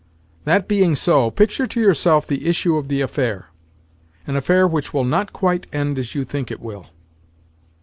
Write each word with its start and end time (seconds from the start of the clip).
That 0.45 0.67
being 0.67 0.95
so, 0.95 1.29
picture 1.29 1.67
to 1.67 1.79
yourself 1.79 2.25
the 2.25 2.47
issue 2.47 2.75
of 2.75 2.87
the 2.87 3.01
affair—an 3.01 4.35
affair 4.35 4.67
which 4.67 4.95
will 4.95 5.03
not 5.05 5.31
quite 5.31 5.67
end 5.71 5.99
as 5.99 6.15
you 6.15 6.25
think 6.25 6.49
it 6.49 6.59
will." 6.59 6.87